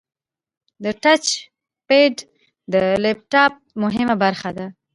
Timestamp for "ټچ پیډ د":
1.01-2.75